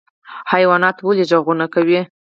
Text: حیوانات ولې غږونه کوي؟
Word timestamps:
حیوانات 0.51 0.97
ولې 1.01 1.23
غږونه 1.31 1.65
کوي؟ 1.73 1.99